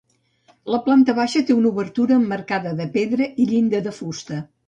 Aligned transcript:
La 0.75 0.79
planta 0.87 1.13
baixa 1.19 1.41
té 1.49 1.57
una 1.57 1.69
obertura 1.75 2.17
emmarcada 2.21 2.73
de 2.81 2.87
pedra 2.97 3.27
i 3.45 3.49
llinda 3.51 3.85
de 3.89 3.97
fusta. 4.01 4.43